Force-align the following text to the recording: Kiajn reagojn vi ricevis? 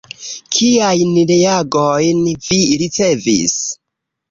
Kiajn 0.53 1.11
reagojn 1.33 2.25
vi 2.49 2.61
ricevis? 2.85 3.57